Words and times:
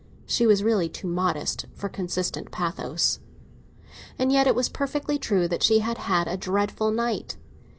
She 0.25 0.47
was 0.47 0.63
really 0.63 0.89
too 0.89 1.05
modest 1.07 1.67
for 1.75 1.87
consistent 1.87 2.49
pathos. 2.49 3.19
And 4.17 4.31
yet 4.31 4.47
it 4.47 4.55
was 4.55 4.67
perfectly 4.67 5.19
true 5.19 5.47
that 5.47 5.61
she 5.61 5.77
had 5.77 5.99
had 5.99 6.27
a 6.27 6.37
dreadful 6.37 6.89
night. 6.89 7.37